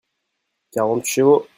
quarante 0.71 1.05
chevaux. 1.05 1.45